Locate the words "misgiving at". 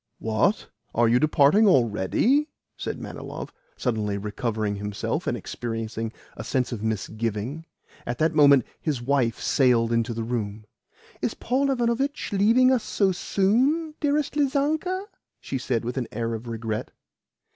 6.81-8.17